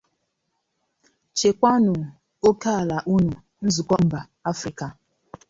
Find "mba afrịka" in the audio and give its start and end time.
4.05-4.85